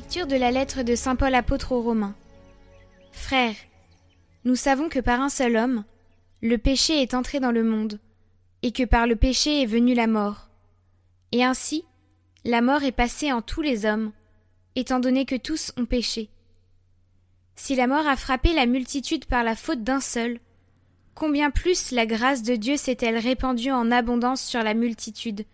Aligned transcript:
Lecture 0.00 0.26
de 0.26 0.36
la 0.36 0.50
lettre 0.50 0.82
de 0.82 0.94
Saint 0.94 1.14
Paul 1.14 1.34
apôtre 1.34 1.72
aux 1.72 1.82
Romains. 1.82 2.16
Frères, 3.12 3.54
nous 4.46 4.56
savons 4.56 4.88
que 4.88 4.98
par 4.98 5.20
un 5.20 5.28
seul 5.28 5.56
homme, 5.56 5.84
le 6.40 6.56
péché 6.56 7.02
est 7.02 7.12
entré 7.12 7.38
dans 7.38 7.52
le 7.52 7.62
monde, 7.62 8.00
et 8.62 8.72
que 8.72 8.84
par 8.84 9.06
le 9.06 9.14
péché 9.14 9.60
est 9.60 9.66
venue 9.66 9.92
la 9.92 10.06
mort. 10.06 10.48
Et 11.32 11.44
ainsi, 11.44 11.84
la 12.46 12.62
mort 12.62 12.82
est 12.82 12.92
passée 12.92 13.30
en 13.30 13.42
tous 13.42 13.60
les 13.60 13.84
hommes, 13.84 14.12
étant 14.74 15.00
donné 15.00 15.26
que 15.26 15.36
tous 15.36 15.70
ont 15.76 15.84
péché. 15.84 16.30
Si 17.54 17.76
la 17.76 17.86
mort 17.86 18.08
a 18.08 18.16
frappé 18.16 18.54
la 18.54 18.64
multitude 18.64 19.26
par 19.26 19.44
la 19.44 19.54
faute 19.54 19.84
d'un 19.84 20.00
seul, 20.00 20.40
combien 21.14 21.50
plus 21.50 21.90
la 21.90 22.06
grâce 22.06 22.42
de 22.42 22.56
Dieu 22.56 22.78
s'est-elle 22.78 23.18
répandue 23.18 23.70
en 23.70 23.90
abondance 23.90 24.40
sur 24.40 24.62
la 24.62 24.72
multitude, 24.72 25.44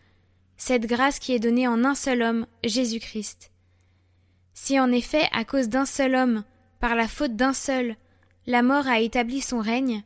cette 0.57 0.87
grâce 0.87 1.19
qui 1.19 1.33
est 1.33 1.41
donnée 1.41 1.67
en 1.67 1.85
un 1.85 1.97
seul 1.97 2.23
homme, 2.23 2.47
Jésus-Christ. 2.63 3.51
Si 4.59 4.81
en 4.81 4.91
effet, 4.91 5.29
à 5.33 5.45
cause 5.45 5.69
d'un 5.69 5.85
seul 5.85 6.15
homme, 6.15 6.43
par 6.81 6.97
la 6.97 7.07
faute 7.07 7.37
d'un 7.37 7.53
seul, 7.53 7.95
la 8.47 8.63
mort 8.63 8.89
a 8.89 9.01
établi 9.01 9.43
son 9.43 9.61
règne, 9.61 10.03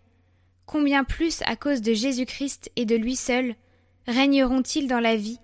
combien 0.66 1.04
plus 1.04 1.40
à 1.46 1.54
cause 1.54 1.80
de 1.82 1.94
Jésus-Christ 1.94 2.70
et 2.74 2.84
de 2.84 2.96
lui 2.96 3.14
seul, 3.14 3.54
régneront-ils 4.08 4.88
dans 4.88 4.98
la 4.98 5.14
vie, 5.14 5.38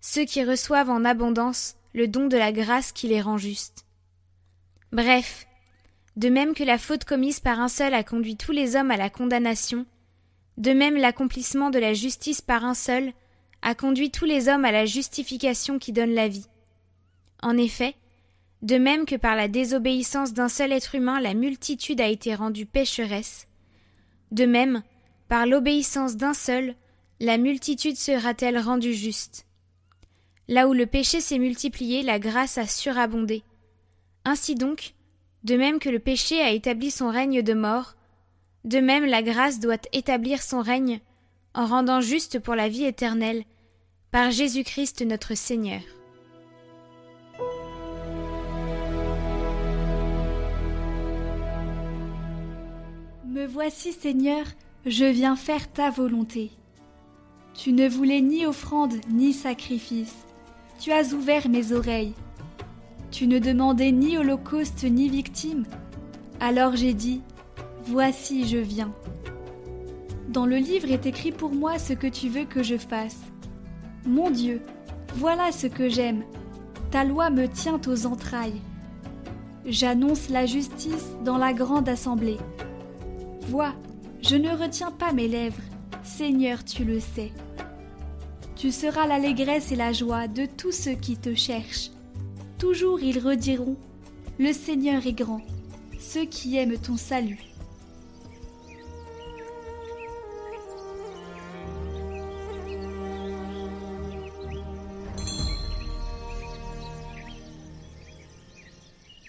ceux 0.00 0.24
qui 0.24 0.44
reçoivent 0.44 0.90
en 0.90 1.04
abondance 1.04 1.76
le 1.94 2.08
don 2.08 2.26
de 2.26 2.36
la 2.36 2.50
grâce 2.50 2.90
qui 2.90 3.06
les 3.06 3.22
rend 3.22 3.38
justes? 3.38 3.86
Bref, 4.90 5.46
de 6.16 6.28
même 6.28 6.52
que 6.52 6.64
la 6.64 6.78
faute 6.78 7.04
commise 7.04 7.38
par 7.38 7.60
un 7.60 7.68
seul 7.68 7.94
a 7.94 8.02
conduit 8.02 8.36
tous 8.36 8.52
les 8.52 8.74
hommes 8.74 8.90
à 8.90 8.96
la 8.96 9.08
condamnation, 9.08 9.86
de 10.56 10.72
même 10.72 10.96
l'accomplissement 10.96 11.70
de 11.70 11.78
la 11.78 11.94
justice 11.94 12.40
par 12.40 12.64
un 12.64 12.74
seul 12.74 13.12
a 13.62 13.76
conduit 13.76 14.10
tous 14.10 14.24
les 14.24 14.48
hommes 14.48 14.64
à 14.64 14.72
la 14.72 14.84
justification 14.84 15.78
qui 15.78 15.92
donne 15.92 16.12
la 16.12 16.26
vie. 16.26 16.46
En 17.40 17.56
effet, 17.56 17.94
de 18.62 18.76
même 18.76 19.04
que 19.04 19.16
par 19.16 19.36
la 19.36 19.48
désobéissance 19.48 20.32
d'un 20.32 20.48
seul 20.48 20.72
être 20.72 20.94
humain 20.94 21.20
la 21.20 21.34
multitude 21.34 22.00
a 22.00 22.08
été 22.08 22.34
rendue 22.34 22.66
pécheresse, 22.66 23.46
de 24.30 24.44
même, 24.44 24.82
par 25.28 25.46
l'obéissance 25.46 26.16
d'un 26.16 26.34
seul, 26.34 26.74
la 27.20 27.38
multitude 27.38 27.96
sera-t-elle 27.96 28.58
rendue 28.58 28.94
juste. 28.94 29.46
Là 30.48 30.68
où 30.68 30.72
le 30.72 30.86
péché 30.86 31.20
s'est 31.20 31.38
multiplié, 31.38 32.02
la 32.02 32.18
grâce 32.18 32.58
a 32.58 32.66
surabondé. 32.66 33.42
Ainsi 34.24 34.54
donc, 34.54 34.94
de 35.44 35.56
même 35.56 35.78
que 35.78 35.88
le 35.88 35.98
péché 35.98 36.40
a 36.40 36.50
établi 36.50 36.90
son 36.90 37.10
règne 37.10 37.42
de 37.42 37.54
mort, 37.54 37.94
de 38.64 38.80
même 38.80 39.04
la 39.04 39.22
grâce 39.22 39.60
doit 39.60 39.80
établir 39.92 40.42
son 40.42 40.60
règne 40.60 41.00
en 41.54 41.66
rendant 41.66 42.00
juste 42.00 42.38
pour 42.38 42.54
la 42.54 42.68
vie 42.68 42.84
éternelle, 42.84 43.44
par 44.10 44.30
Jésus-Christ 44.30 45.02
notre 45.02 45.34
Seigneur. 45.34 45.80
Voici, 53.46 53.92
Seigneur, 53.92 54.44
je 54.84 55.04
viens 55.04 55.36
faire 55.36 55.70
ta 55.70 55.90
volonté. 55.90 56.50
Tu 57.54 57.72
ne 57.72 57.88
voulais 57.88 58.20
ni 58.20 58.46
offrande 58.46 58.94
ni 59.10 59.32
sacrifice. 59.32 60.14
Tu 60.80 60.90
as 60.92 61.12
ouvert 61.12 61.48
mes 61.48 61.72
oreilles. 61.72 62.14
Tu 63.10 63.26
ne 63.26 63.38
demandais 63.38 63.92
ni 63.92 64.18
holocauste 64.18 64.84
ni 64.84 65.08
victime. 65.08 65.64
Alors 66.40 66.74
j'ai 66.74 66.94
dit, 66.94 67.20
Voici, 67.84 68.46
je 68.46 68.58
viens. 68.58 68.92
Dans 70.28 70.46
le 70.46 70.56
livre 70.56 70.90
est 70.90 71.06
écrit 71.06 71.32
pour 71.32 71.52
moi 71.52 71.78
ce 71.78 71.92
que 71.92 72.06
tu 72.06 72.28
veux 72.28 72.44
que 72.44 72.62
je 72.62 72.76
fasse. 72.76 73.20
Mon 74.04 74.30
Dieu, 74.30 74.60
voilà 75.14 75.52
ce 75.52 75.66
que 75.66 75.88
j'aime. 75.88 76.24
Ta 76.90 77.04
loi 77.04 77.30
me 77.30 77.46
tient 77.46 77.80
aux 77.86 78.06
entrailles. 78.06 78.60
J'annonce 79.64 80.28
la 80.28 80.46
justice 80.46 81.06
dans 81.24 81.38
la 81.38 81.52
grande 81.52 81.88
assemblée. 81.88 82.38
Vois, 83.48 83.74
je 84.20 84.36
ne 84.36 84.50
retiens 84.50 84.90
pas 84.90 85.14
mes 85.14 85.26
lèvres, 85.26 85.62
Seigneur, 86.02 86.62
tu 86.66 86.84
le 86.84 87.00
sais. 87.00 87.32
Tu 88.56 88.70
seras 88.70 89.06
l'allégresse 89.06 89.72
et 89.72 89.76
la 89.76 89.94
joie 89.94 90.28
de 90.28 90.44
tous 90.44 90.70
ceux 90.70 90.92
qui 90.92 91.16
te 91.16 91.34
cherchent. 91.34 91.90
Toujours 92.58 93.00
ils 93.00 93.18
rediront 93.18 93.78
Le 94.38 94.52
Seigneur 94.52 95.06
est 95.06 95.14
grand, 95.14 95.40
ceux 95.98 96.26
qui 96.26 96.58
aiment 96.58 96.76
ton 96.76 96.98
salut. 96.98 97.38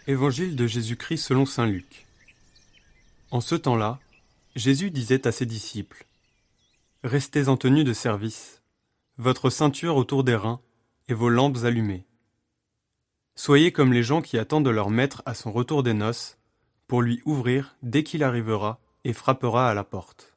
Évangile 0.07 0.57
de 0.57 0.67
Jésus-Christ 0.67 1.23
selon 1.23 1.45
Saint 1.45 1.67
Luc. 1.67 2.05
En 3.31 3.41
ce 3.41 3.55
temps-là, 3.55 3.99
Jésus 4.55 4.91
disait 4.91 5.27
à 5.27 5.31
ses 5.31 5.45
disciples 5.45 6.05
Restez 7.03 7.47
en 7.47 7.57
tenue 7.57 7.83
de 7.83 7.93
service, 7.93 8.61
votre 9.17 9.49
ceinture 9.49 9.95
autour 9.95 10.23
des 10.23 10.35
reins 10.35 10.61
et 11.07 11.13
vos 11.13 11.29
lampes 11.29 11.63
allumées. 11.63 12.05
Soyez 13.35 13.71
comme 13.71 13.93
les 13.93 14.03
gens 14.03 14.21
qui 14.21 14.37
attendent 14.37 14.67
leur 14.67 14.89
maître 14.89 15.21
à 15.25 15.33
son 15.33 15.51
retour 15.51 15.83
des 15.83 15.93
noces, 15.93 16.37
pour 16.87 17.01
lui 17.01 17.21
ouvrir 17.23 17.77
dès 17.83 18.03
qu'il 18.03 18.23
arrivera 18.23 18.81
et 19.05 19.13
frappera 19.13 19.69
à 19.69 19.73
la 19.73 19.83
porte. 19.83 20.35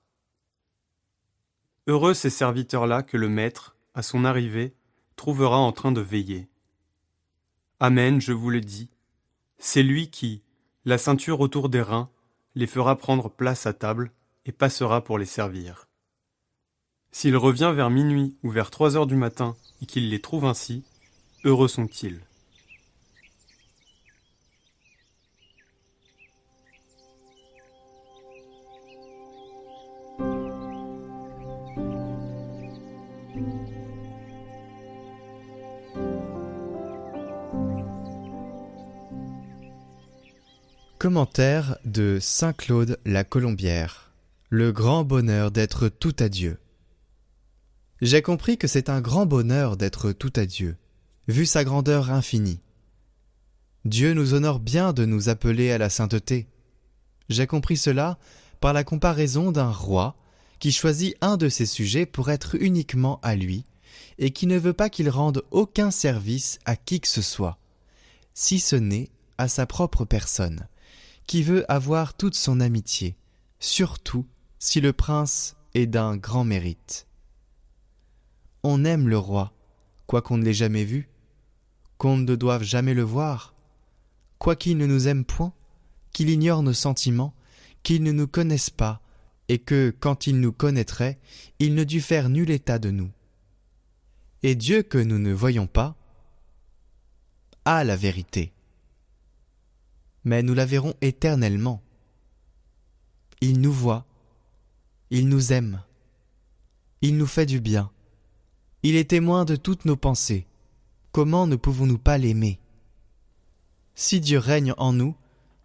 Heureux 1.88 2.14
ces 2.14 2.30
serviteurs-là 2.30 3.02
que 3.02 3.16
le 3.16 3.28
maître, 3.28 3.74
à 3.94 4.02
son 4.02 4.24
arrivée, 4.24 4.74
trouvera 5.16 5.56
en 5.56 5.72
train 5.72 5.90
de 5.90 6.00
veiller. 6.00 6.48
Amen, 7.80 8.20
je 8.20 8.32
vous 8.32 8.50
le 8.50 8.60
dis, 8.60 8.88
c'est 9.58 9.82
lui 9.82 10.10
qui, 10.10 10.42
la 10.84 10.98
ceinture 10.98 11.40
autour 11.40 11.68
des 11.68 11.82
reins, 11.82 12.10
les 12.54 12.66
fera 12.66 12.96
prendre 12.96 13.30
place 13.30 13.66
à 13.66 13.72
table 13.72 14.12
et 14.44 14.52
passera 14.52 15.02
pour 15.02 15.18
les 15.18 15.26
servir. 15.26 15.88
S'il 17.10 17.36
revient 17.36 17.72
vers 17.74 17.90
minuit 17.90 18.36
ou 18.42 18.50
vers 18.50 18.70
trois 18.70 18.96
heures 18.96 19.06
du 19.06 19.16
matin 19.16 19.56
et 19.80 19.86
qu'il 19.86 20.10
les 20.10 20.20
trouve 20.20 20.44
ainsi, 20.44 20.84
heureux 21.44 21.68
sont-ils. 21.68 22.20
Commentaire 41.02 41.78
de 41.84 42.18
Saint 42.20 42.52
Claude 42.52 42.96
la 43.04 43.24
Colombière. 43.24 44.12
Le 44.50 44.70
grand 44.70 45.02
bonheur 45.02 45.50
d'être 45.50 45.88
tout 45.88 46.14
à 46.20 46.28
Dieu. 46.28 46.60
J'ai 48.00 48.22
compris 48.22 48.56
que 48.56 48.68
c'est 48.68 48.88
un 48.88 49.00
grand 49.00 49.26
bonheur 49.26 49.76
d'être 49.76 50.12
tout 50.12 50.32
à 50.36 50.46
Dieu, 50.46 50.76
vu 51.26 51.44
sa 51.44 51.64
grandeur 51.64 52.12
infinie. 52.12 52.60
Dieu 53.84 54.14
nous 54.14 54.34
honore 54.34 54.60
bien 54.60 54.92
de 54.92 55.04
nous 55.04 55.28
appeler 55.28 55.72
à 55.72 55.78
la 55.78 55.90
sainteté. 55.90 56.46
J'ai 57.28 57.48
compris 57.48 57.76
cela 57.76 58.16
par 58.60 58.72
la 58.72 58.84
comparaison 58.84 59.50
d'un 59.50 59.72
roi 59.72 60.14
qui 60.60 60.70
choisit 60.70 61.16
un 61.20 61.36
de 61.36 61.48
ses 61.48 61.66
sujets 61.66 62.06
pour 62.06 62.30
être 62.30 62.54
uniquement 62.54 63.18
à 63.24 63.34
lui, 63.34 63.64
et 64.18 64.30
qui 64.30 64.46
ne 64.46 64.56
veut 64.56 64.72
pas 64.72 64.88
qu'il 64.88 65.10
rende 65.10 65.42
aucun 65.50 65.90
service 65.90 66.60
à 66.64 66.76
qui 66.76 67.00
que 67.00 67.08
ce 67.08 67.22
soit, 67.22 67.58
si 68.34 68.60
ce 68.60 68.76
n'est 68.76 69.10
à 69.36 69.48
sa 69.48 69.66
propre 69.66 70.04
personne 70.04 70.68
qui 71.26 71.42
veut 71.42 71.70
avoir 71.70 72.14
toute 72.14 72.34
son 72.34 72.60
amitié, 72.60 73.16
surtout 73.58 74.26
si 74.58 74.80
le 74.80 74.92
prince 74.92 75.56
est 75.74 75.86
d'un 75.86 76.16
grand 76.16 76.44
mérite. 76.44 77.06
On 78.62 78.84
aime 78.84 79.08
le 79.08 79.18
roi, 79.18 79.52
quoiqu'on 80.06 80.38
ne 80.38 80.44
l'ait 80.44 80.54
jamais 80.54 80.84
vu, 80.84 81.08
qu'on 81.98 82.16
ne 82.16 82.34
doive 82.34 82.62
jamais 82.62 82.94
le 82.94 83.02
voir, 83.02 83.54
quoiqu'il 84.38 84.76
ne 84.76 84.86
nous 84.86 85.08
aime 85.08 85.24
point, 85.24 85.52
qu'il 86.12 86.30
ignore 86.30 86.62
nos 86.62 86.72
sentiments, 86.72 87.34
qu'il 87.82 88.02
ne 88.02 88.12
nous 88.12 88.26
connaisse 88.28 88.70
pas, 88.70 89.00
et 89.48 89.58
que, 89.58 89.94
quand 89.98 90.26
il 90.26 90.40
nous 90.40 90.52
connaîtrait, 90.52 91.18
il 91.58 91.74
ne 91.74 91.84
dût 91.84 92.00
faire 92.00 92.28
nul 92.28 92.50
état 92.50 92.78
de 92.78 92.90
nous. 92.90 93.10
Et 94.42 94.54
Dieu 94.54 94.82
que 94.82 94.98
nous 94.98 95.18
ne 95.18 95.32
voyons 95.32 95.66
pas, 95.66 95.96
a 97.64 97.84
la 97.84 97.96
vérité 97.96 98.52
mais 100.24 100.42
nous 100.42 100.54
la 100.54 100.66
verrons 100.66 100.94
éternellement. 101.00 101.82
Il 103.40 103.60
nous 103.60 103.72
voit, 103.72 104.06
il 105.10 105.28
nous 105.28 105.52
aime, 105.52 105.82
il 107.00 107.16
nous 107.16 107.26
fait 107.26 107.46
du 107.46 107.60
bien, 107.60 107.90
il 108.82 108.96
est 108.96 109.10
témoin 109.10 109.44
de 109.44 109.56
toutes 109.56 109.84
nos 109.84 109.96
pensées. 109.96 110.46
Comment 111.12 111.46
ne 111.46 111.56
pouvons-nous 111.56 111.98
pas 111.98 112.18
l'aimer? 112.18 112.58
Si 113.94 114.20
Dieu 114.20 114.38
règne 114.38 114.74
en 114.78 114.92
nous, 114.92 115.14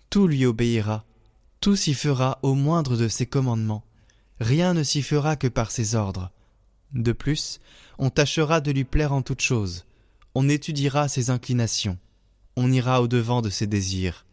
tout 0.10 0.28
lui 0.28 0.46
obéira, 0.46 1.06
tout 1.62 1.76
s'y 1.76 1.94
fera 1.94 2.40
au 2.42 2.54
moindre 2.54 2.98
de 2.98 3.08
ses 3.08 3.26
commandements, 3.26 3.84
rien 4.40 4.74
ne 4.74 4.84
s'y 4.84 5.02
fera 5.02 5.36
que 5.36 5.48
par 5.48 5.72
ses 5.72 5.96
ordres. 5.96 6.32
De 6.94 7.12
plus, 7.12 7.60
on 7.98 8.10
tâchera 8.10 8.62
de 8.62 8.72
lui 8.72 8.84
plaire 8.84 9.14
en 9.14 9.22
toutes 9.22 9.42
choses, 9.42 9.86
on 10.36 10.50
étudiera 10.50 11.08
ses 11.08 11.30
inclinations, 11.30 11.98
on 12.56 12.72
ira 12.72 13.02
au-devant 13.02 13.42
de 13.42 13.50
ses 13.50 13.68
désirs, 13.68 14.27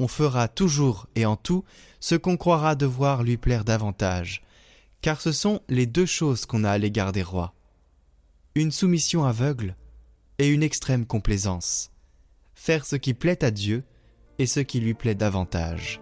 on 0.00 0.08
fera 0.08 0.48
toujours 0.48 1.06
et 1.14 1.26
en 1.26 1.36
tout 1.36 1.62
ce 2.00 2.14
qu'on 2.14 2.38
croira 2.38 2.74
devoir 2.74 3.22
lui 3.22 3.36
plaire 3.36 3.66
davantage, 3.66 4.42
car 5.02 5.20
ce 5.20 5.30
sont 5.30 5.60
les 5.68 5.84
deux 5.86 6.06
choses 6.06 6.46
qu'on 6.46 6.64
a 6.64 6.70
à 6.70 6.78
l'égard 6.78 7.12
des 7.12 7.22
rois. 7.22 7.54
Une 8.54 8.72
soumission 8.72 9.24
aveugle 9.24 9.76
et 10.38 10.48
une 10.48 10.62
extrême 10.62 11.04
complaisance. 11.04 11.90
Faire 12.54 12.86
ce 12.86 12.96
qui 12.96 13.12
plaît 13.12 13.44
à 13.44 13.50
Dieu 13.50 13.84
et 14.38 14.46
ce 14.46 14.60
qui 14.60 14.80
lui 14.80 14.94
plaît 14.94 15.14
davantage. 15.14 16.00